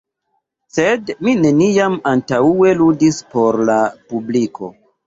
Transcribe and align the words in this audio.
Sed 0.77 1.11
mi 1.27 1.35
neniam 1.43 1.99
antaŭe 2.15 2.75
ludis 2.81 3.25
por 3.37 3.63
la 3.71 3.79
publiko. 4.13 4.77